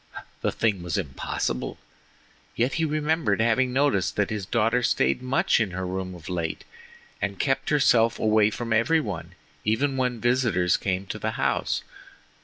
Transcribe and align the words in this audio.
—the 0.41 0.51
thing 0.51 0.81
was 0.81 0.97
impossible. 0.97 1.77
Yet 2.55 2.73
he 2.81 2.85
remembered 2.85 3.39
having 3.39 3.71
noticed 3.71 4.15
that 4.15 4.31
his 4.31 4.47
daughter 4.47 4.81
stayed 4.81 5.21
much 5.21 5.59
in 5.59 5.69
her 5.77 5.85
room 5.85 6.15
of 6.15 6.27
late 6.27 6.63
and 7.21 7.37
kept 7.39 7.69
herself 7.69 8.17
away 8.17 8.49
from 8.49 8.73
every 8.73 8.99
one, 8.99 9.35
even 9.63 9.97
when 9.97 10.19
visitors 10.19 10.75
came 10.75 11.05
to 11.05 11.19
the 11.19 11.33
house. 11.37 11.83